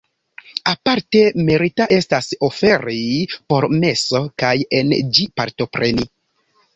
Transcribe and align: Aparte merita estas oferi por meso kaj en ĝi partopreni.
Aparte 0.69 1.19
merita 1.49 1.85
estas 1.97 2.29
oferi 2.47 3.01
por 3.53 3.67
meso 3.83 4.23
kaj 4.45 4.55
en 4.79 4.97
ĝi 5.19 5.27
partopreni. 5.41 6.07